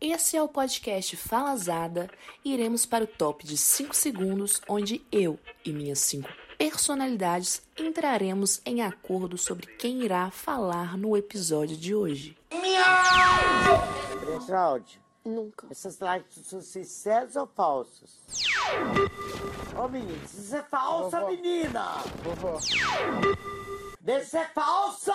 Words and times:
Esse 0.00 0.36
é 0.36 0.42
o 0.42 0.48
podcast 0.48 1.16
Falazada 1.16 2.08
e 2.44 2.52
iremos 2.54 2.86
para 2.86 3.04
o 3.04 3.06
top 3.06 3.44
de 3.46 3.56
5 3.56 3.94
segundos, 3.94 4.60
onde 4.68 5.04
eu 5.12 5.38
e 5.64 5.72
minhas 5.72 5.98
5 6.00 6.28
personalidades 6.56 7.62
entraremos 7.78 8.60
em 8.66 8.82
acordo 8.82 9.38
sobre 9.38 9.66
quem 9.66 10.02
irá 10.02 10.30
falar 10.30 10.96
no 10.96 11.16
episódio 11.16 11.74
de 11.76 11.94
hoje. 11.94 12.36
Geraldi, 14.46 15.00
Nunca. 15.24 15.66
essas 15.70 15.98
lives 16.00 16.46
são 16.46 16.60
sinceras 16.60 17.34
ou 17.36 17.46
falsas? 17.46 18.20
Ô 19.82 19.88
menino, 19.88 20.20
isso 20.24 20.54
é 20.54 20.62
falsa, 20.62 21.20
Vovó. 21.20 21.30
menina! 21.32 21.94
Vovó, 22.22 22.58
Deixa 24.00 24.24
ser 24.26 24.50
falsa! 24.52 25.14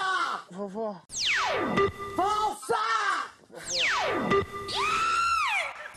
vovó, 0.52 1.00
Falsa! 2.16 3.25
before. 3.56 4.44
Yeah! 4.70 4.84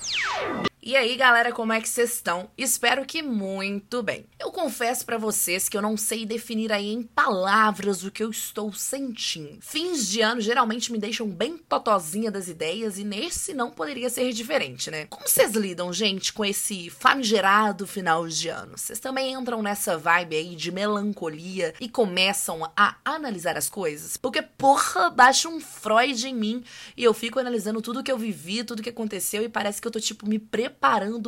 Yeah! 0.00 0.67
E 0.88 0.96
aí, 0.96 1.16
galera, 1.16 1.52
como 1.52 1.70
é 1.70 1.82
que 1.82 1.88
vocês 1.88 2.14
estão? 2.14 2.48
Espero 2.56 3.04
que 3.04 3.20
muito 3.22 4.02
bem. 4.02 4.24
Eu 4.40 4.50
confesso 4.50 5.04
pra 5.04 5.18
vocês 5.18 5.68
que 5.68 5.76
eu 5.76 5.82
não 5.82 5.98
sei 5.98 6.24
definir 6.24 6.72
aí 6.72 6.90
em 6.90 7.02
palavras 7.02 8.02
o 8.02 8.10
que 8.10 8.24
eu 8.24 8.30
estou 8.30 8.72
sentindo. 8.72 9.58
Fins 9.60 10.08
de 10.08 10.22
ano 10.22 10.40
geralmente 10.40 10.90
me 10.90 10.96
deixam 10.96 11.28
bem 11.28 11.58
totozinha 11.58 12.30
das 12.30 12.48
ideias 12.48 12.96
e 12.96 13.04
nesse 13.04 13.52
não 13.52 13.70
poderia 13.70 14.08
ser 14.08 14.32
diferente, 14.32 14.90
né? 14.90 15.04
Como 15.10 15.28
vocês 15.28 15.52
lidam, 15.52 15.92
gente, 15.92 16.32
com 16.32 16.42
esse 16.42 16.88
famigerado 16.88 17.86
final 17.86 18.26
de 18.26 18.48
ano? 18.48 18.78
Vocês 18.78 18.98
também 18.98 19.34
entram 19.34 19.60
nessa 19.60 19.98
vibe 19.98 20.36
aí 20.36 20.56
de 20.56 20.72
melancolia 20.72 21.74
e 21.78 21.86
começam 21.86 22.64
a 22.74 22.96
analisar 23.04 23.58
as 23.58 23.68
coisas? 23.68 24.16
Porque, 24.16 24.40
porra, 24.40 25.10
baixa 25.10 25.50
um 25.50 25.60
Freud 25.60 26.26
em 26.26 26.34
mim 26.34 26.64
e 26.96 27.04
eu 27.04 27.12
fico 27.12 27.38
analisando 27.38 27.82
tudo 27.82 28.02
que 28.02 28.10
eu 28.10 28.16
vivi, 28.16 28.64
tudo 28.64 28.82
que 28.82 28.88
aconteceu 28.88 29.42
e 29.42 29.50
parece 29.50 29.82
que 29.82 29.86
eu 29.86 29.92
tô, 29.92 30.00
tipo, 30.00 30.26
me 30.26 30.38
preparando 30.38 30.77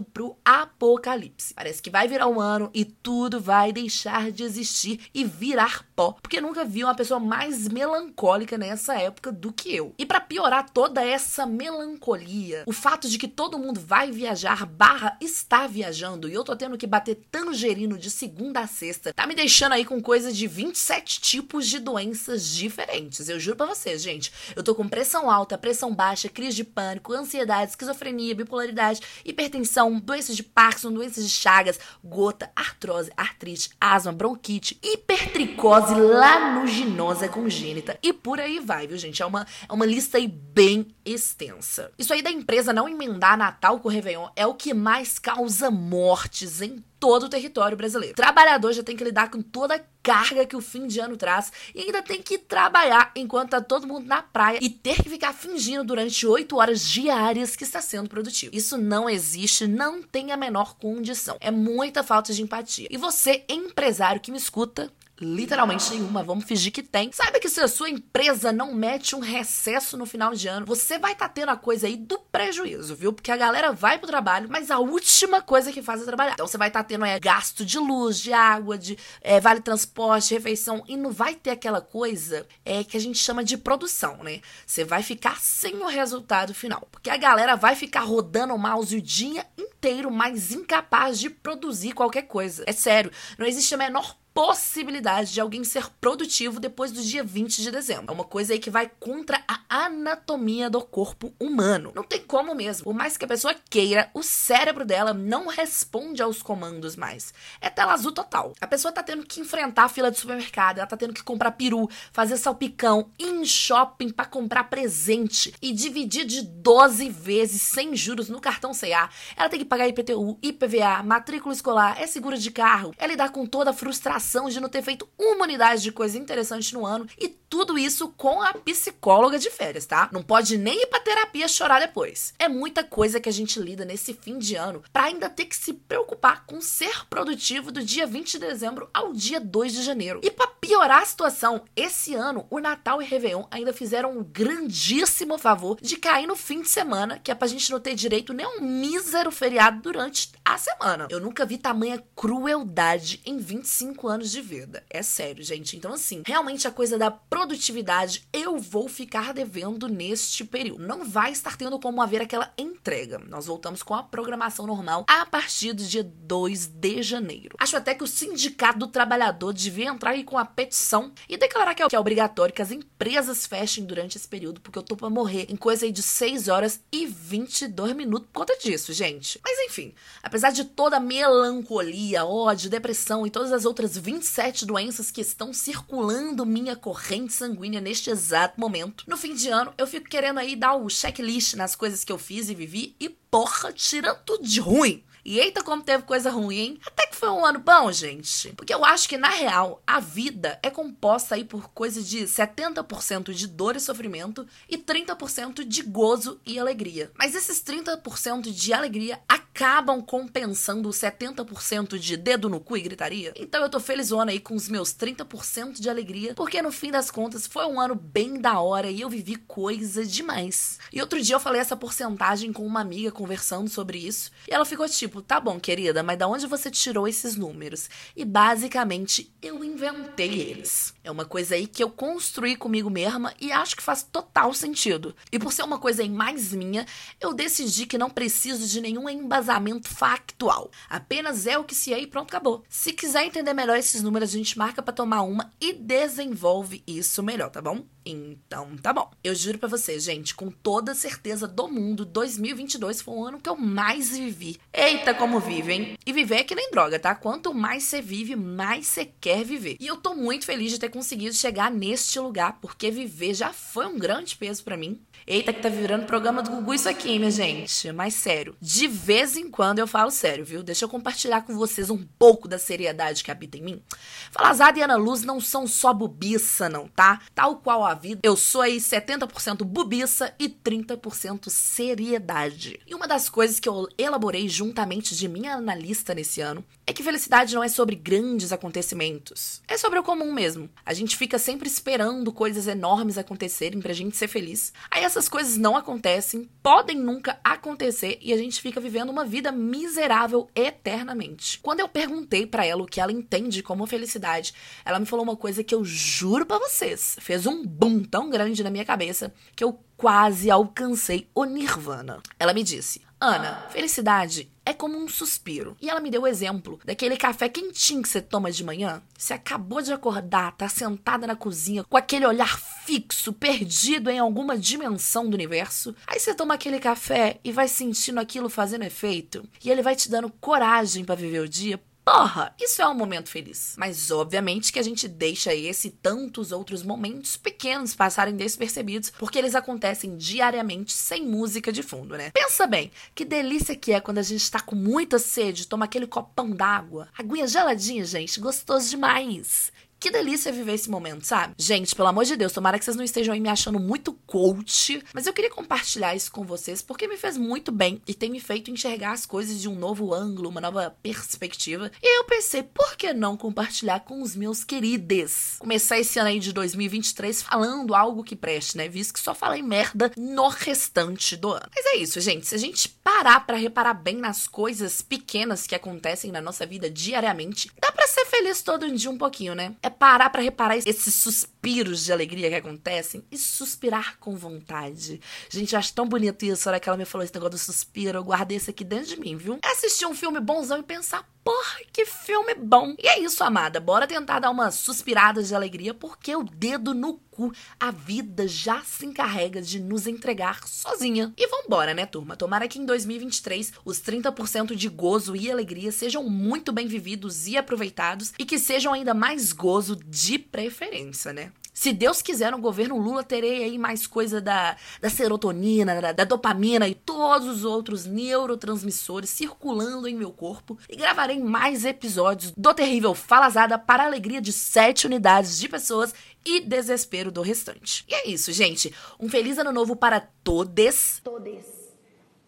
pro 0.02 0.36
apocalipse. 0.44 1.54
Parece 1.54 1.82
que 1.82 1.90
vai 1.90 2.06
virar 2.06 2.28
um 2.28 2.40
ano 2.40 2.70
e 2.72 2.84
tudo 2.84 3.40
vai 3.40 3.72
deixar 3.72 4.30
de 4.30 4.42
existir 4.42 5.08
e 5.14 5.24
virar 5.24 5.84
pó. 5.94 6.16
Porque 6.22 6.40
nunca 6.40 6.64
vi 6.64 6.84
uma 6.84 6.94
pessoa 6.94 7.20
mais 7.20 7.68
melancólica 7.68 8.56
nessa 8.56 8.94
época 8.94 9.32
do 9.32 9.52
que 9.52 9.74
eu. 9.74 9.94
E 9.98 10.06
pra 10.06 10.20
piorar 10.20 10.70
toda 10.70 11.04
essa 11.04 11.46
melancolia, 11.46 12.64
o 12.66 12.72
fato 12.72 13.08
de 13.08 13.18
que 13.18 13.28
todo 13.28 13.58
mundo 13.58 13.80
vai 13.80 14.10
viajar 14.10 14.66
barra 14.66 15.16
está 15.20 15.66
viajando 15.66 16.28
e 16.28 16.34
eu 16.34 16.44
tô 16.44 16.56
tendo 16.56 16.78
que 16.78 16.86
bater 16.86 17.16
tangerino 17.30 17.98
de 17.98 18.10
segunda 18.10 18.60
a 18.60 18.66
sexta, 18.66 19.12
tá 19.12 19.26
me 19.26 19.34
deixando 19.34 19.72
aí 19.72 19.84
com 19.84 20.00
coisa 20.00 20.32
de 20.32 20.46
27 20.46 21.20
tipos 21.20 21.66
de 21.66 21.78
doenças 21.78 22.48
diferentes. 22.48 23.28
Eu 23.28 23.40
juro 23.40 23.56
pra 23.56 23.66
vocês, 23.66 24.02
gente. 24.02 24.32
Eu 24.54 24.62
tô 24.62 24.74
com 24.74 24.88
pressão 24.88 25.30
alta, 25.30 25.58
pressão 25.58 25.94
baixa, 25.94 26.28
crise 26.28 26.56
de 26.56 26.64
pânico, 26.64 27.12
ansiedade, 27.12 27.70
esquizofrenia, 27.70 28.34
bipolaridade, 28.34 29.00
hipertensão, 29.40 29.98
doenças 29.98 30.36
de 30.36 30.42
Parkinson, 30.42 30.92
doenças 30.92 31.24
de 31.24 31.30
Chagas, 31.30 31.80
gota, 32.04 32.50
artrose, 32.54 33.10
artrite, 33.16 33.70
asma, 33.80 34.12
bronquite, 34.12 34.78
hipertricose 34.82 35.94
lanuginosa 35.94 37.28
congênita 37.28 37.98
e 38.02 38.12
por 38.12 38.38
aí 38.38 38.60
vai, 38.60 38.86
viu, 38.86 38.98
gente? 38.98 39.22
É 39.22 39.26
uma, 39.26 39.46
é 39.68 39.72
uma 39.72 39.86
lista 39.86 40.18
aí 40.18 40.28
bem 40.28 40.94
extensa. 41.04 41.90
Isso 41.98 42.12
aí 42.12 42.22
da 42.22 42.30
empresa 42.30 42.72
não 42.72 42.88
emendar 42.88 43.38
Natal 43.38 43.80
com 43.80 43.88
o 43.88 43.90
Réveillon 43.90 44.28
é 44.36 44.46
o 44.46 44.54
que 44.54 44.74
mais 44.74 45.18
causa 45.18 45.70
mortes 45.70 46.60
em 46.60 46.84
todo 47.00 47.24
o 47.24 47.28
território 47.28 47.76
brasileiro. 47.76 48.12
O 48.12 48.16
trabalhador 48.16 48.72
já 48.72 48.82
tem 48.82 48.94
que 48.96 49.02
lidar 49.02 49.30
com 49.30 49.40
toda 49.40 49.76
a 49.76 49.80
carga 50.02 50.46
que 50.46 50.56
o 50.56 50.60
fim 50.60 50.86
de 50.86 51.00
ano 51.00 51.16
traz 51.16 51.52
e 51.74 51.80
ainda 51.82 52.02
tem 52.02 52.22
que 52.22 52.38
trabalhar 52.38 53.12
enquanto 53.14 53.50
tá 53.50 53.60
todo 53.60 53.86
mundo 53.86 54.06
na 54.06 54.22
praia 54.22 54.58
e 54.60 54.68
ter 54.68 55.02
que 55.02 55.08
ficar 55.08 55.32
fingindo 55.32 55.84
durante 55.84 56.26
oito 56.26 56.56
horas 56.56 56.82
diárias 56.88 57.56
que 57.56 57.64
está 57.64 57.80
sendo 57.80 58.08
produtivo. 58.08 58.54
Isso 58.54 58.76
não 58.76 59.08
existe, 59.08 59.66
não 59.66 60.02
tem 60.02 60.32
a 60.32 60.36
menor 60.36 60.76
condição. 60.76 61.36
É 61.40 61.50
muita 61.50 62.02
falta 62.02 62.32
de 62.32 62.42
empatia. 62.42 62.88
E 62.90 62.96
você, 62.96 63.44
empresário 63.48 64.20
que 64.20 64.30
me 64.30 64.38
escuta, 64.38 64.90
Literalmente 65.20 65.90
nenhuma, 65.90 66.22
vamos 66.22 66.46
fingir 66.46 66.72
que 66.72 66.82
tem. 66.82 67.12
Saiba 67.12 67.38
que 67.38 67.48
se 67.50 67.60
a 67.60 67.68
sua 67.68 67.90
empresa 67.90 68.50
não 68.52 68.74
mete 68.74 69.14
um 69.14 69.20
recesso 69.20 69.94
no 69.98 70.06
final 70.06 70.34
de 70.34 70.48
ano, 70.48 70.64
você 70.64 70.98
vai 70.98 71.12
estar 71.12 71.28
tendo 71.28 71.50
a 71.50 71.56
coisa 71.56 71.86
aí 71.86 71.94
do 71.94 72.18
prejuízo, 72.18 72.96
viu? 72.96 73.12
Porque 73.12 73.30
a 73.30 73.36
galera 73.36 73.70
vai 73.70 73.98
pro 73.98 74.06
trabalho, 74.06 74.48
mas 74.50 74.70
a 74.70 74.78
última 74.78 75.42
coisa 75.42 75.70
que 75.70 75.82
faz 75.82 76.00
é 76.00 76.04
trabalhar. 76.06 76.32
Então 76.32 76.46
você 76.46 76.56
vai 76.56 76.68
estar 76.68 76.84
tendo 76.84 77.04
é, 77.04 77.20
gasto 77.20 77.66
de 77.66 77.78
luz, 77.78 78.18
de 78.18 78.32
água, 78.32 78.78
de 78.78 78.96
é, 79.20 79.38
vale 79.38 79.60
transporte, 79.60 80.32
refeição, 80.32 80.82
e 80.88 80.96
não 80.96 81.12
vai 81.12 81.34
ter 81.34 81.50
aquela 81.50 81.82
coisa 81.82 82.46
é, 82.64 82.82
que 82.82 82.96
a 82.96 83.00
gente 83.00 83.18
chama 83.18 83.44
de 83.44 83.58
produção, 83.58 84.22
né? 84.22 84.40
Você 84.66 84.84
vai 84.84 85.02
ficar 85.02 85.38
sem 85.38 85.76
o 85.76 85.86
resultado 85.86 86.54
final. 86.54 86.88
Porque 86.90 87.10
a 87.10 87.18
galera 87.18 87.56
vai 87.56 87.76
ficar 87.76 88.00
rodando 88.00 88.54
o 88.54 88.58
mouse 88.58 88.96
o 88.96 89.02
dia 89.02 89.46
inteiro, 89.58 90.10
mas 90.10 90.50
incapaz 90.50 91.18
de 91.20 91.28
produzir 91.28 91.92
qualquer 91.92 92.22
coisa. 92.22 92.64
É 92.66 92.72
sério, 92.72 93.12
não 93.38 93.46
existe 93.46 93.74
a 93.74 93.78
menor 93.78 94.16
possibilidade 94.32 95.32
de 95.32 95.40
alguém 95.40 95.64
ser 95.64 95.88
produtivo 96.00 96.60
depois 96.60 96.92
do 96.92 97.02
dia 97.02 97.22
20 97.22 97.62
de 97.62 97.70
dezembro. 97.70 98.06
É 98.08 98.12
uma 98.12 98.24
coisa 98.24 98.52
aí 98.52 98.58
que 98.58 98.70
vai 98.70 98.90
contra 99.00 99.42
a 99.48 99.60
anatomia 99.68 100.70
do 100.70 100.80
corpo 100.82 101.34
humano. 101.38 101.92
Não 101.94 102.04
tem 102.04 102.22
como 102.22 102.54
mesmo. 102.54 102.84
Por 102.84 102.94
mais 102.94 103.16
que 103.16 103.24
a 103.24 103.28
pessoa 103.28 103.54
queira, 103.68 104.08
o 104.14 104.22
cérebro 104.22 104.84
dela 104.84 105.12
não 105.12 105.48
responde 105.48 106.22
aos 106.22 106.42
comandos 106.42 106.96
mais. 106.96 107.34
É 107.60 107.68
tela 107.68 107.92
azul 107.92 108.12
total. 108.12 108.52
A 108.60 108.66
pessoa 108.66 108.92
tá 108.92 109.02
tendo 109.02 109.26
que 109.26 109.40
enfrentar 109.40 109.84
a 109.84 109.88
fila 109.88 110.10
de 110.10 110.18
supermercado, 110.18 110.78
ela 110.78 110.86
tá 110.86 110.96
tendo 110.96 111.14
que 111.14 111.22
comprar 111.22 111.52
peru, 111.52 111.88
fazer 112.12 112.36
salpicão, 112.36 113.10
ir 113.18 113.26
em 113.26 113.44
shopping 113.44 114.10
para 114.10 114.26
comprar 114.26 114.64
presente 114.64 115.52
e 115.60 115.72
dividir 115.72 116.24
de 116.24 116.42
12 116.42 117.08
vezes 117.08 117.62
sem 117.62 117.96
juros 117.96 118.28
no 118.28 118.40
cartão 118.40 118.72
CA. 118.72 119.10
Ela 119.36 119.48
tem 119.48 119.58
que 119.58 119.64
pagar 119.64 119.88
IPTU, 119.88 120.38
IPVA, 120.42 121.02
matrícula 121.02 121.54
escolar, 121.54 122.00
é 122.00 122.06
seguro 122.06 122.38
de 122.38 122.50
carro, 122.50 122.94
é 122.96 123.06
lidar 123.06 123.30
com 123.30 123.44
toda 123.44 123.70
a 123.70 123.74
frustração 123.74 124.19
de 124.48 124.60
não 124.60 124.68
ter 124.68 124.82
feito 124.82 125.08
uma 125.18 125.44
unidade 125.44 125.82
de 125.82 125.92
coisa 125.92 126.18
interessante 126.18 126.74
no 126.74 126.86
ano 126.86 127.06
e 127.18 127.28
tudo 127.28 127.76
isso 127.76 128.08
com 128.16 128.40
a 128.40 128.54
psicóloga 128.54 129.36
de 129.36 129.50
férias, 129.50 129.84
tá? 129.84 130.08
Não 130.12 130.22
pode 130.22 130.56
nem 130.56 130.82
ir 130.82 130.86
pra 130.86 131.00
terapia 131.00 131.48
chorar 131.48 131.80
depois. 131.80 132.32
É 132.38 132.48
muita 132.48 132.84
coisa 132.84 133.18
que 133.18 133.28
a 133.28 133.32
gente 133.32 133.58
lida 133.58 133.84
nesse 133.84 134.14
fim 134.14 134.38
de 134.38 134.54
ano 134.54 134.84
pra 134.92 135.04
ainda 135.04 135.28
ter 135.28 135.46
que 135.46 135.56
se 135.56 135.72
preocupar 135.72 136.46
com 136.46 136.60
ser 136.60 137.06
produtivo 137.08 137.72
do 137.72 137.82
dia 137.82 138.06
20 138.06 138.32
de 138.32 138.38
dezembro 138.38 138.88
ao 138.94 139.12
dia 139.12 139.40
2 139.40 139.72
de 139.72 139.82
janeiro. 139.82 140.20
E 140.22 140.30
pra 140.30 140.46
piorar 140.46 141.02
a 141.02 141.06
situação, 141.06 141.62
esse 141.74 142.14
ano 142.14 142.46
o 142.48 142.60
Natal 142.60 143.02
e 143.02 143.04
Réveillon 143.04 143.44
ainda 143.50 143.72
fizeram 143.72 144.16
um 144.16 144.22
grandíssimo 144.22 145.36
favor 145.36 145.78
de 145.80 145.96
cair 145.96 146.28
no 146.28 146.36
fim 146.36 146.62
de 146.62 146.68
semana, 146.68 147.18
que 147.18 147.32
é 147.32 147.34
pra 147.34 147.48
gente 147.48 147.70
não 147.72 147.80
ter 147.80 147.96
direito 147.96 148.32
nem 148.32 148.46
um 148.46 148.60
mísero 148.60 149.32
feriado 149.32 149.80
durante 149.80 150.30
a 150.44 150.56
semana. 150.56 151.08
Eu 151.10 151.18
nunca 151.18 151.44
vi 151.44 151.58
tamanha 151.58 152.02
crueldade 152.14 153.20
em 153.26 153.38
25 153.38 154.06
anos 154.10 154.30
de 154.30 154.40
vida. 154.40 154.84
É 154.90 155.02
sério, 155.02 155.42
gente. 155.42 155.76
Então, 155.76 155.92
assim, 155.92 156.22
realmente 156.26 156.66
a 156.66 156.70
coisa 156.70 156.98
da 156.98 157.10
produtividade 157.10 158.26
eu 158.32 158.58
vou 158.58 158.88
ficar 158.88 159.32
devendo 159.32 159.88
neste 159.88 160.44
período. 160.44 160.86
Não 160.86 161.08
vai 161.08 161.32
estar 161.32 161.56
tendo 161.56 161.78
como 161.78 162.02
haver 162.02 162.22
aquela 162.22 162.52
entrega. 162.58 163.18
Nós 163.18 163.46
voltamos 163.46 163.82
com 163.82 163.94
a 163.94 164.02
programação 164.02 164.66
normal 164.66 165.04
a 165.08 165.24
partir 165.24 165.72
do 165.72 165.84
dia 165.84 166.04
2 166.04 166.66
de 166.66 167.02
janeiro. 167.02 167.56
Acho 167.58 167.76
até 167.76 167.94
que 167.94 168.04
o 168.04 168.06
Sindicato 168.06 168.78
do 168.78 168.88
Trabalhador 168.88 169.52
devia 169.52 169.88
entrar 169.88 170.10
aí 170.10 170.24
com 170.24 170.38
a 170.38 170.44
petição 170.44 171.12
e 171.28 171.36
declarar 171.36 171.74
que 171.74 171.82
é 171.82 171.98
obrigatório 171.98 172.54
que 172.54 172.62
as 172.62 172.70
empresas 172.70 173.46
fechem 173.46 173.84
durante 173.84 174.16
esse 174.16 174.26
período, 174.26 174.60
porque 174.60 174.78
eu 174.78 174.82
tô 174.82 174.96
pra 174.96 175.10
morrer 175.10 175.46
em 175.48 175.56
coisa 175.56 175.84
aí 175.86 175.92
de 175.92 176.02
6 176.02 176.48
horas 176.48 176.80
e 176.92 177.06
22 177.06 177.94
minutos 177.94 178.28
por 178.32 178.40
conta 178.40 178.56
disso, 178.58 178.92
gente. 178.92 179.40
Mas 179.44 179.58
enfim, 179.60 179.94
apesar 180.22 180.50
de 180.50 180.64
toda 180.64 180.96
a 180.96 181.00
melancolia, 181.00 182.24
ódio, 182.24 182.70
depressão 182.70 183.26
e 183.26 183.30
todas 183.30 183.52
as 183.52 183.64
outras 183.64 183.96
27 184.00 184.66
doenças 184.66 185.10
que 185.10 185.20
estão 185.20 185.52
circulando 185.52 186.46
minha 186.46 186.74
corrente 186.74 187.32
sanguínea 187.32 187.80
neste 187.80 188.10
exato 188.10 188.58
momento. 188.58 189.04
No 189.06 189.16
fim 189.16 189.34
de 189.34 189.48
ano, 189.48 189.72
eu 189.76 189.86
fico 189.86 190.08
querendo 190.08 190.38
aí 190.38 190.56
dar 190.56 190.74
o 190.74 190.88
checklist 190.88 191.54
nas 191.54 191.76
coisas 191.76 192.02
que 192.02 192.10
eu 192.10 192.18
fiz 192.18 192.48
e 192.48 192.54
vivi 192.54 192.96
e 192.98 193.08
porra, 193.08 193.72
tirando 193.72 194.18
tudo 194.24 194.46
de 194.46 194.60
ruim. 194.60 195.04
E 195.24 195.38
eita, 195.38 195.62
como 195.62 195.82
teve 195.82 196.04
coisa 196.04 196.30
ruim, 196.30 196.56
hein? 196.56 196.80
Até 196.86 197.06
que 197.06 197.16
foi 197.16 197.28
um 197.30 197.44
ano 197.44 197.58
bom, 197.58 197.90
gente. 197.92 198.52
Porque 198.54 198.72
eu 198.72 198.84
acho 198.84 199.08
que, 199.08 199.16
na 199.16 199.28
real, 199.28 199.82
a 199.86 200.00
vida 200.00 200.58
é 200.62 200.70
composta 200.70 201.34
aí 201.34 201.44
por 201.44 201.68
coisa 201.70 202.02
de 202.02 202.24
70% 202.24 203.32
de 203.32 203.46
dor 203.46 203.76
e 203.76 203.80
sofrimento 203.80 204.46
e 204.68 204.78
30% 204.78 205.64
de 205.64 205.82
gozo 205.82 206.40
e 206.46 206.58
alegria. 206.58 207.10
Mas 207.18 207.34
esses 207.34 207.62
30% 207.62 208.50
de 208.50 208.72
alegria 208.72 209.20
acabam 209.28 210.00
compensando 210.00 210.88
os 210.88 210.96
70% 210.96 211.98
de 211.98 212.16
dedo 212.16 212.48
no 212.48 212.60
cu 212.60 212.76
e 212.76 212.80
gritaria. 212.80 213.32
Então 213.36 213.62
eu 213.62 213.68
tô 213.68 213.80
felizona 213.80 214.32
aí 214.32 214.40
com 214.40 214.54
os 214.54 214.68
meus 214.68 214.92
30% 214.92 215.80
de 215.80 215.90
alegria, 215.90 216.34
porque 216.34 216.62
no 216.62 216.72
fim 216.72 216.90
das 216.90 217.10
contas 217.10 217.46
foi 217.46 217.66
um 217.66 217.80
ano 217.80 217.94
bem 217.94 218.40
da 218.40 218.60
hora 218.60 218.90
e 218.90 219.00
eu 219.00 219.10
vivi 219.10 219.36
coisa 219.36 220.04
demais. 220.04 220.78
E 220.92 221.00
outro 221.00 221.20
dia 221.20 221.34
eu 221.34 221.40
falei 221.40 221.60
essa 221.60 221.76
porcentagem 221.76 222.52
com 222.52 222.66
uma 222.66 222.80
amiga 222.80 223.10
conversando 223.12 223.68
sobre 223.68 223.98
isso, 223.98 224.30
e 224.48 224.54
ela 224.54 224.64
ficou 224.64 224.88
tipo, 224.88 225.09
tipo, 225.10 225.20
tá 225.20 225.40
bom, 225.40 225.58
querida, 225.58 226.04
mas 226.04 226.16
da 226.16 226.28
onde 226.28 226.46
você 226.46 226.70
tirou 226.70 227.08
esses 227.08 227.34
números? 227.34 227.90
E 228.16 228.24
basicamente 228.24 229.34
eu 229.42 229.64
inventei 229.64 230.40
eles. 230.40 230.94
É 231.02 231.10
uma 231.10 231.24
coisa 231.24 231.56
aí 231.56 231.66
que 231.66 231.82
eu 231.82 231.90
construí 231.90 232.54
comigo 232.54 232.88
mesma 232.88 233.34
e 233.40 233.50
acho 233.50 233.76
que 233.76 233.82
faz 233.82 234.04
total 234.04 234.54
sentido. 234.54 235.14
E 235.32 235.38
por 235.38 235.52
ser 235.52 235.64
uma 235.64 235.78
coisa 235.78 236.02
aí 236.02 236.08
mais 236.08 236.52
minha, 236.52 236.86
eu 237.20 237.34
decidi 237.34 237.86
que 237.86 237.98
não 237.98 238.08
preciso 238.08 238.66
de 238.68 238.80
nenhum 238.80 239.08
embasamento 239.08 239.88
factual. 239.88 240.70
Apenas 240.88 241.46
é 241.46 241.58
o 241.58 241.64
que 241.64 241.74
se 241.74 241.92
é 241.92 242.00
e 242.00 242.06
pronto, 242.06 242.28
acabou. 242.28 242.62
Se 242.68 242.92
quiser 242.92 243.24
entender 243.24 243.52
melhor 243.52 243.76
esses 243.76 244.02
números, 244.02 244.30
a 244.30 244.36
gente 244.38 244.56
marca 244.56 244.80
para 244.80 244.94
tomar 244.94 245.22
uma 245.22 245.50
e 245.60 245.72
desenvolve 245.72 246.84
isso 246.86 247.22
melhor, 247.22 247.50
tá 247.50 247.60
bom? 247.60 247.84
Então, 248.04 248.76
tá 248.76 248.92
bom. 248.92 249.10
Eu 249.22 249.34
juro 249.34 249.58
para 249.58 249.68
vocês, 249.68 250.02
gente, 250.02 250.34
com 250.34 250.50
toda 250.50 250.94
certeza 250.94 251.46
do 251.46 251.68
mundo, 251.68 252.04
2022 252.04 253.02
foi 253.02 253.14
o 253.14 253.24
ano 253.24 253.40
que 253.40 253.48
eu 253.48 253.56
mais 253.56 254.10
vivi. 254.10 254.58
Eita, 255.00 255.14
como 255.14 255.40
vive, 255.40 255.72
hein? 255.72 255.98
E 256.04 256.12
viver 256.12 256.40
é 256.40 256.44
que 256.44 256.54
nem 256.54 256.70
droga, 256.70 256.98
tá? 256.98 257.14
Quanto 257.14 257.54
mais 257.54 257.84
você 257.84 258.02
vive, 258.02 258.36
mais 258.36 258.86
você 258.86 259.06
quer 259.06 259.42
viver. 259.42 259.78
E 259.80 259.86
eu 259.86 259.96
tô 259.96 260.14
muito 260.14 260.44
feliz 260.44 260.70
de 260.70 260.78
ter 260.78 260.90
conseguido 260.90 261.34
chegar 261.34 261.70
neste 261.70 262.20
lugar, 262.20 262.58
porque 262.60 262.90
viver 262.90 263.32
já 263.32 263.50
foi 263.50 263.86
um 263.86 263.98
grande 263.98 264.36
peso 264.36 264.62
para 264.62 264.76
mim. 264.76 265.00
Eita, 265.26 265.52
que 265.52 265.60
tá 265.62 265.68
virando 265.68 266.06
programa 266.06 266.42
do 266.42 266.50
Gugu 266.50 266.74
isso 266.74 266.88
aqui, 266.88 267.18
minha 267.18 267.30
gente. 267.30 267.92
Mas 267.92 268.14
sério, 268.14 268.56
de 268.60 268.88
vez 268.88 269.36
em 269.36 269.50
quando 269.50 269.78
eu 269.78 269.86
falo 269.86 270.10
sério, 270.10 270.44
viu? 270.44 270.62
Deixa 270.62 270.84
eu 270.84 270.88
compartilhar 270.88 271.42
com 271.42 271.54
vocês 271.54 271.88
um 271.88 272.04
pouco 272.18 272.48
da 272.48 272.58
seriedade 272.58 273.22
que 273.22 273.30
habita 273.30 273.56
em 273.56 273.62
mim. 273.62 273.82
Falazada 274.30 274.78
e 274.78 274.82
Ana 274.82 274.96
Luz 274.96 275.22
não 275.22 275.40
são 275.40 275.66
só 275.66 275.94
bobiça, 275.94 276.68
não, 276.68 276.88
tá? 276.88 277.20
Tal 277.34 277.56
qual 277.56 277.84
a 277.84 277.94
vida, 277.94 278.20
eu 278.22 278.36
sou 278.36 278.60
aí 278.62 278.78
70% 278.78 279.62
bobiça 279.64 280.34
e 280.38 280.48
30% 280.48 281.48
seriedade. 281.48 282.80
E 282.86 282.94
uma 282.94 283.06
das 283.06 283.28
coisas 283.28 283.60
que 283.60 283.68
eu 283.68 283.88
elaborei 283.96 284.48
juntamente 284.48 284.89
de 284.98 285.28
minha 285.28 285.54
analista 285.54 286.12
nesse 286.12 286.40
ano 286.40 286.64
é 286.84 286.92
que 286.92 287.02
felicidade 287.02 287.54
não 287.54 287.62
é 287.62 287.68
sobre 287.68 287.94
grandes 287.94 288.52
acontecimentos. 288.52 289.62
É 289.68 289.76
sobre 289.76 290.00
o 290.00 290.02
comum 290.02 290.32
mesmo. 290.32 290.68
A 290.84 290.92
gente 290.92 291.16
fica 291.16 291.38
sempre 291.38 291.68
esperando 291.68 292.32
coisas 292.32 292.66
enormes 292.66 293.16
acontecerem 293.16 293.80
pra 293.80 293.92
gente 293.92 294.16
ser 294.16 294.26
feliz. 294.26 294.72
Aí 294.90 295.04
essas 295.04 295.28
coisas 295.28 295.56
não 295.56 295.76
acontecem, 295.76 296.50
podem 296.62 296.98
nunca 296.98 297.38
acontecer 297.44 298.18
e 298.20 298.32
a 298.32 298.36
gente 298.36 298.60
fica 298.60 298.80
vivendo 298.80 299.10
uma 299.10 299.24
vida 299.24 299.52
miserável 299.52 300.50
eternamente. 300.54 301.60
Quando 301.60 301.80
eu 301.80 301.88
perguntei 301.88 302.44
para 302.44 302.66
ela 302.66 302.82
o 302.82 302.86
que 302.86 303.00
ela 303.00 303.12
entende 303.12 303.62
como 303.62 303.86
felicidade, 303.86 304.52
ela 304.84 304.98
me 304.98 305.06
falou 305.06 305.24
uma 305.24 305.36
coisa 305.36 305.62
que 305.62 305.74
eu 305.74 305.84
juro 305.84 306.44
para 306.44 306.58
vocês, 306.58 307.16
fez 307.20 307.46
um 307.46 307.64
boom 307.64 308.02
tão 308.02 308.28
grande 308.28 308.64
na 308.64 308.70
minha 308.70 308.84
cabeça 308.84 309.32
que 309.54 309.62
eu 309.62 309.78
quase 309.96 310.50
alcancei 310.50 311.28
o 311.34 311.44
nirvana. 311.44 312.22
Ela 312.38 312.54
me 312.54 312.62
disse: 312.62 313.02
Ana, 313.20 313.66
felicidade 313.68 314.50
é 314.64 314.72
como 314.72 314.96
um 314.96 315.06
suspiro. 315.06 315.76
E 315.78 315.90
ela 315.90 316.00
me 316.00 316.10
deu 316.10 316.22
o 316.22 316.26
exemplo 316.26 316.80
daquele 316.84 317.18
café 317.18 317.50
quentinho 317.50 318.02
que 318.02 318.08
você 318.08 318.22
toma 318.22 318.50
de 318.50 318.64
manhã. 318.64 319.02
Você 319.18 319.34
acabou 319.34 319.82
de 319.82 319.92
acordar, 319.92 320.56
tá 320.56 320.68
sentada 320.68 321.26
na 321.26 321.36
cozinha 321.36 321.84
com 321.84 321.98
aquele 321.98 322.24
olhar 322.24 322.58
fixo, 322.58 323.32
perdido 323.32 324.08
em 324.08 324.18
alguma 324.18 324.56
dimensão 324.56 325.28
do 325.28 325.34
universo. 325.34 325.94
Aí 326.06 326.18
você 326.18 326.34
toma 326.34 326.54
aquele 326.54 326.78
café 326.78 327.38
e 327.44 327.52
vai 327.52 327.68
sentindo 327.68 328.20
aquilo 328.20 328.48
fazendo 328.48 328.84
efeito. 328.84 329.46
E 329.62 329.70
ele 329.70 329.82
vai 329.82 329.94
te 329.94 330.10
dando 330.10 330.32
coragem 330.40 331.04
para 331.04 331.14
viver 331.14 331.40
o 331.40 331.48
dia 331.48 331.78
Porra, 332.10 332.52
isso 332.60 332.82
é 332.82 332.88
um 332.88 332.94
momento 332.94 333.28
feliz. 333.28 333.74
Mas 333.78 334.10
obviamente 334.10 334.72
que 334.72 334.80
a 334.80 334.82
gente 334.82 335.06
deixa 335.06 335.54
esse 335.54 335.88
e 335.88 335.90
tantos 335.90 336.50
outros 336.50 336.82
momentos 336.82 337.36
pequenos 337.36 337.94
passarem 337.94 338.34
despercebidos, 338.34 339.10
porque 339.10 339.38
eles 339.38 339.54
acontecem 339.54 340.16
diariamente 340.16 340.92
sem 340.92 341.24
música 341.24 341.72
de 341.72 341.84
fundo, 341.84 342.16
né? 342.16 342.32
Pensa 342.32 342.66
bem, 342.66 342.90
que 343.14 343.24
delícia 343.24 343.76
que 343.76 343.92
é 343.92 344.00
quando 344.00 344.18
a 344.18 344.22
gente 344.22 344.50
tá 344.50 344.60
com 344.60 344.74
muita 344.74 345.20
sede, 345.20 345.68
toma 345.68 345.84
aquele 345.84 346.06
copão 346.06 346.50
d'água. 346.50 347.08
Aguinha 347.16 347.46
geladinha, 347.46 348.04
gente, 348.04 348.40
gostoso 348.40 348.90
demais. 348.90 349.72
Que 350.00 350.10
delícia 350.10 350.50
viver 350.50 350.72
esse 350.72 350.88
momento, 350.88 351.26
sabe? 351.26 351.52
Gente, 351.58 351.94
pelo 351.94 352.08
amor 352.08 352.24
de 352.24 352.34
Deus, 352.34 352.54
tomara 352.54 352.78
que 352.78 352.84
vocês 352.86 352.96
não 352.96 353.04
estejam 353.04 353.34
aí 353.34 353.40
me 353.40 353.50
achando 353.50 353.78
muito 353.78 354.14
coach, 354.26 355.02
mas 355.12 355.26
eu 355.26 355.32
queria 355.34 355.50
compartilhar 355.50 356.16
isso 356.16 356.32
com 356.32 356.42
vocês 356.42 356.80
porque 356.80 357.06
me 357.06 357.18
fez 357.18 357.36
muito 357.36 357.70
bem 357.70 358.00
e 358.08 358.14
tem 358.14 358.30
me 358.30 358.40
feito 358.40 358.70
enxergar 358.70 359.12
as 359.12 359.26
coisas 359.26 359.60
de 359.60 359.68
um 359.68 359.74
novo 359.74 360.14
ângulo, 360.14 360.48
uma 360.48 360.60
nova 360.60 360.96
perspectiva. 361.02 361.92
E 362.02 362.18
eu 362.18 362.24
pensei, 362.24 362.62
por 362.62 362.96
que 362.96 363.12
não 363.12 363.36
compartilhar 363.36 364.00
com 364.00 364.22
os 364.22 364.34
meus 364.34 364.64
queridos? 364.64 365.56
Começar 365.58 365.98
esse 365.98 366.18
ano 366.18 366.30
aí 366.30 366.38
de 366.38 366.54
2023 366.54 367.42
falando 367.42 367.94
algo 367.94 368.24
que 368.24 368.34
preste, 368.34 368.78
né? 368.78 368.88
Visto 368.88 369.12
que 369.12 369.20
só 369.20 369.34
falei 369.34 369.60
merda 369.60 370.10
no 370.16 370.48
restante 370.48 371.36
do 371.36 371.50
ano. 371.50 371.68
Mas 371.76 371.84
é 371.84 371.96
isso, 371.96 372.18
gente. 372.22 372.46
Se 372.46 372.54
a 372.54 372.58
gente 372.58 372.88
parar 372.88 373.40
para 373.40 373.58
reparar 373.58 373.92
bem 373.92 374.16
nas 374.16 374.48
coisas 374.48 375.02
pequenas 375.02 375.66
que 375.66 375.74
acontecem 375.74 376.32
na 376.32 376.40
nossa 376.40 376.64
vida 376.64 376.88
diariamente, 376.88 377.70
dá 377.78 377.92
para 377.92 378.06
ser 378.06 378.24
feliz 378.24 378.62
todo 378.62 378.90
dia 378.90 379.10
um 379.10 379.18
pouquinho, 379.18 379.54
né? 379.54 379.74
É 379.82 379.89
parar 379.90 380.32
para 380.32 380.42
reparar 380.42 380.76
esses 380.76 381.14
suspiros 381.60 382.04
de 382.04 382.12
alegria 382.12 382.48
que 382.48 382.54
acontecem 382.54 383.22
e 383.30 383.36
suspirar 383.36 384.18
com 384.18 384.34
vontade. 384.34 385.20
Gente, 385.50 385.74
eu 385.74 385.78
acho 385.78 385.92
tão 385.92 386.08
bonito 386.08 386.42
isso. 386.44 386.68
A 386.68 386.72
hora 386.72 386.80
que 386.80 386.88
ela 386.88 386.96
me 386.96 387.04
falou 387.04 387.22
esse 387.22 387.34
negócio 387.34 387.50
do 387.50 387.58
suspiro, 387.58 388.18
eu 388.18 388.24
guardei 388.24 388.56
isso 388.56 388.70
aqui 388.70 388.82
dentro 388.82 389.08
de 389.08 389.20
mim, 389.20 389.36
viu? 389.36 389.58
É 389.62 389.72
assistir 389.72 390.06
um 390.06 390.14
filme 390.14 390.40
bonzão 390.40 390.78
e 390.78 390.82
pensar, 390.82 391.28
porra, 391.44 391.80
que 391.92 392.06
filme 392.06 392.54
bom. 392.54 392.94
E 392.98 393.06
é 393.06 393.20
isso, 393.20 393.44
amada. 393.44 393.78
Bora 393.78 394.06
tentar 394.06 394.40
dar 394.40 394.50
umas 394.50 394.74
suspiradas 394.76 395.48
de 395.48 395.54
alegria, 395.54 395.92
porque 395.92 396.34
o 396.34 396.44
dedo 396.44 396.94
no 396.94 397.20
cu, 397.30 397.52
a 397.78 397.90
vida 397.90 398.48
já 398.48 398.82
se 398.82 399.04
encarrega 399.04 399.60
de 399.60 399.80
nos 399.80 400.06
entregar 400.06 400.66
sozinha. 400.66 401.32
E 401.36 401.46
vambora, 401.46 401.92
né, 401.92 402.06
turma? 402.06 402.36
Tomara 402.36 402.68
que 402.68 402.78
em 402.78 402.86
2023 402.86 403.72
os 403.84 404.00
30% 404.00 404.74
de 404.74 404.88
gozo 404.88 405.36
e 405.36 405.50
alegria 405.50 405.92
sejam 405.92 406.24
muito 406.24 406.72
bem 406.72 406.86
vividos 406.86 407.46
e 407.46 407.56
aproveitados 407.56 408.32
e 408.38 408.44
que 408.44 408.58
sejam 408.58 408.92
ainda 408.92 409.12
mais 409.12 409.52
gozo 409.52 409.96
de 409.96 410.38
preferência, 410.38 411.32
né? 411.32 411.49
Se 411.80 411.94
Deus 411.94 412.20
quiser, 412.20 412.52
no 412.52 412.58
governo 412.58 412.98
Lula, 412.98 413.24
terei 413.24 413.64
aí 413.64 413.78
mais 413.78 414.06
coisa 414.06 414.38
da, 414.38 414.76
da 415.00 415.08
serotonina, 415.08 415.98
da, 415.98 416.12
da, 416.12 416.24
dopamina 416.24 416.86
e 416.86 416.94
todos 416.94 417.48
os 417.48 417.64
outros 417.64 418.04
neurotransmissores 418.04 419.30
circulando 419.30 420.06
em 420.06 420.14
meu 420.14 420.30
corpo 420.30 420.76
e 420.90 420.94
gravarei 420.94 421.40
mais 421.40 421.86
episódios 421.86 422.52
do 422.54 422.74
terrível 422.74 423.14
Falazada 423.14 423.78
para 423.78 424.02
a 424.02 424.06
alegria 424.06 424.42
de 424.42 424.52
sete 424.52 425.06
unidades 425.06 425.58
de 425.58 425.70
pessoas 425.70 426.14
e 426.44 426.60
desespero 426.60 427.32
do 427.32 427.40
restante. 427.40 428.04
E 428.06 428.14
é 428.14 428.28
isso, 428.28 428.52
gente. 428.52 428.94
Um 429.18 429.30
feliz 429.30 429.56
ano 429.56 429.72
novo 429.72 429.96
para 429.96 430.20
todes. 430.20 431.22
Todes. 431.24 431.79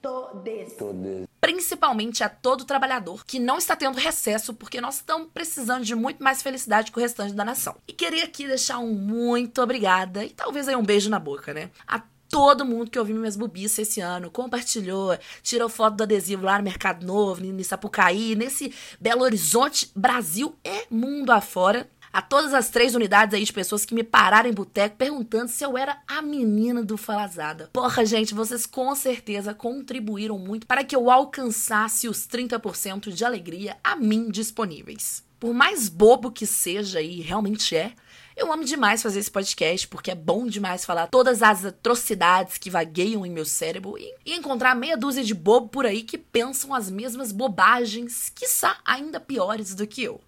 Todes. 0.02 0.74
Todes. 0.74 1.28
Principalmente 1.40 2.24
a 2.24 2.28
todo 2.28 2.64
trabalhador 2.64 3.24
que 3.24 3.38
não 3.38 3.56
está 3.56 3.76
tendo 3.76 3.98
recesso, 3.98 4.52
porque 4.52 4.80
nós 4.80 4.96
estamos 4.96 5.28
precisando 5.32 5.84
de 5.84 5.94
muito 5.94 6.22
mais 6.22 6.42
felicidade 6.42 6.90
que 6.90 6.98
o 6.98 7.00
restante 7.00 7.34
da 7.34 7.44
nação. 7.44 7.76
E 7.86 7.92
queria 7.92 8.24
aqui 8.24 8.46
deixar 8.46 8.78
um 8.78 8.92
muito 8.92 9.62
obrigada 9.62 10.24
e 10.24 10.30
talvez 10.30 10.68
aí 10.68 10.76
um 10.76 10.82
beijo 10.82 11.08
na 11.08 11.18
boca, 11.18 11.54
né? 11.54 11.70
A 11.86 12.02
todo 12.28 12.64
mundo 12.64 12.90
que 12.90 12.98
ouviu 12.98 13.14
minhas 13.14 13.36
bobices 13.36 13.78
esse 13.80 14.00
ano, 14.00 14.30
compartilhou, 14.30 15.16
tirou 15.42 15.68
foto 15.68 15.96
do 15.96 16.02
adesivo 16.02 16.46
lá 16.46 16.56
no 16.56 16.64
Mercado 16.64 17.06
Novo, 17.06 17.44
em 17.44 17.62
Sapucaí, 17.62 18.34
nesse 18.34 18.72
Belo 18.98 19.22
Horizonte, 19.22 19.90
Brasil 19.94 20.56
e 20.64 20.86
mundo 20.90 21.30
afora 21.30 21.88
a 22.12 22.20
todas 22.20 22.52
as 22.52 22.68
três 22.68 22.94
unidades 22.94 23.34
aí 23.34 23.44
de 23.44 23.52
pessoas 23.52 23.84
que 23.84 23.94
me 23.94 24.04
pararam 24.04 24.50
em 24.50 24.52
boteco 24.52 24.96
perguntando 24.96 25.48
se 25.48 25.64
eu 25.64 25.78
era 25.78 26.02
a 26.06 26.20
menina 26.20 26.82
do 26.82 26.96
Falazada. 26.96 27.70
Porra, 27.72 28.04
gente, 28.04 28.34
vocês 28.34 28.66
com 28.66 28.94
certeza 28.94 29.54
contribuíram 29.54 30.38
muito 30.38 30.66
para 30.66 30.84
que 30.84 30.94
eu 30.94 31.10
alcançasse 31.10 32.08
os 32.08 32.26
30% 32.26 33.10
de 33.10 33.24
alegria 33.24 33.76
a 33.82 33.96
mim 33.96 34.30
disponíveis. 34.30 35.24
Por 35.40 35.54
mais 35.54 35.88
bobo 35.88 36.30
que 36.30 36.46
seja 36.46 37.00
e 37.00 37.20
realmente 37.20 37.74
é, 37.74 37.92
eu 38.36 38.52
amo 38.52 38.64
demais 38.64 39.02
fazer 39.02 39.18
esse 39.18 39.30
podcast 39.30 39.88
porque 39.88 40.10
é 40.10 40.14
bom 40.14 40.46
demais 40.46 40.84
falar 40.84 41.08
todas 41.08 41.42
as 41.42 41.64
atrocidades 41.64 42.58
que 42.58 42.70
vagueiam 42.70 43.26
em 43.26 43.30
meu 43.30 43.44
cérebro 43.44 43.98
e, 43.98 44.14
e 44.24 44.34
encontrar 44.34 44.74
meia 44.74 44.96
dúzia 44.96 45.24
de 45.24 45.34
bobo 45.34 45.68
por 45.68 45.84
aí 45.84 46.02
que 46.02 46.16
pensam 46.16 46.72
as 46.72 46.90
mesmas 46.90 47.32
bobagens, 47.32 48.30
quiçá 48.34 48.78
ainda 48.84 49.18
piores 49.18 49.74
do 49.74 49.86
que 49.86 50.04
eu. 50.04 50.20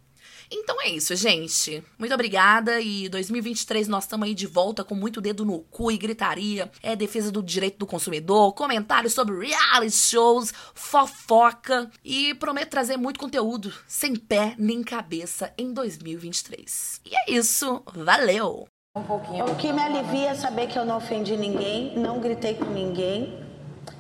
Então 0.57 0.81
é 0.81 0.89
isso, 0.89 1.17
gente. 1.17 1.83
Muito 1.99 2.15
obrigada 2.15 2.81
e 2.81 3.09
2023 3.09 3.89
nós 3.89 4.05
estamos 4.05 4.29
aí 4.29 4.35
de 4.35 4.47
volta 4.47 4.85
com 4.85 4.95
muito 4.95 5.21
dedo 5.21 5.45
no 5.45 5.59
cu 5.59 5.91
e 5.91 5.99
gritaria. 5.99 6.71
É 6.81 6.95
defesa 6.95 7.33
do 7.33 7.43
direito 7.43 7.79
do 7.79 7.87
consumidor, 7.87 8.53
comentários 8.55 9.15
sobre 9.15 9.49
reality 9.49 9.97
shows, 9.97 10.55
fofoca 10.73 11.91
e 12.05 12.35
prometo 12.35 12.71
trazer 12.71 12.97
muito 12.97 13.19
conteúdo 13.19 13.75
sem 13.89 14.15
pé 14.15 14.55
nem 14.57 14.85
cabeça 14.85 15.53
em 15.59 15.73
2023. 15.73 17.01
E 17.05 17.17
é 17.17 17.33
isso, 17.33 17.83
valeu. 17.93 18.69
Um 18.97 19.03
pouquinho. 19.03 19.47
O 19.47 19.57
que 19.57 19.73
me 19.73 19.83
alivia 19.83 20.31
é 20.31 20.35
saber 20.37 20.69
que 20.69 20.79
eu 20.79 20.85
não 20.85 20.99
ofendi 20.99 21.37
ninguém, 21.37 21.99
não 21.99 22.21
gritei 22.21 22.55
com 22.55 22.67
ninguém, 22.67 23.45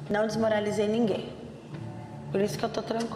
não 0.08 0.24
desmoralizei 0.24 0.86
ninguém. 0.86 1.32
Por 2.30 2.40
isso 2.40 2.56
que 2.56 2.64
eu 2.64 2.68
tô 2.68 2.80
tranquila. 2.80 3.10